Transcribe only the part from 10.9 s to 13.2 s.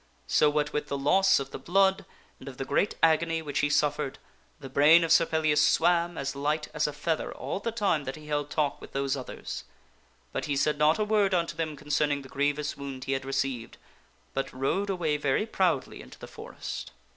a word unto them concerning the grievous wound he